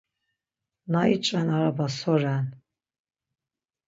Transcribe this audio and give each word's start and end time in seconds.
Na 0.91 1.01
iç̌ven 1.13 1.47
araba 1.57 1.87
so 1.97 2.15
ren? 2.21 2.45